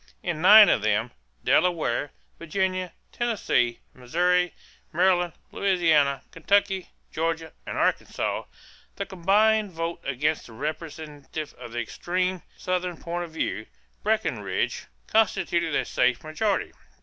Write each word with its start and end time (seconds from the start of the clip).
In 0.23 0.41
nine 0.41 0.67
of 0.67 0.81
them 0.81 1.11
Delaware, 1.43 2.09
Virginia, 2.39 2.91
Tennessee, 3.11 3.81
Missouri, 3.93 4.51
Maryland, 4.91 5.33
Louisiana, 5.51 6.23
Kentucky, 6.31 6.89
Georgia, 7.11 7.53
and 7.67 7.77
Arkansas 7.77 8.45
the 8.95 9.05
combined 9.05 9.69
vote 9.73 10.01
against 10.03 10.47
the 10.47 10.53
representative 10.53 11.53
of 11.53 11.73
the 11.73 11.79
extreme 11.81 12.41
Southern 12.57 12.97
point 12.97 13.25
of 13.25 13.29
view, 13.31 13.67
Breckinridge, 14.01 14.87
constituted 15.05 15.75
a 15.75 15.85
safe 15.85 16.23
majority. 16.23 16.71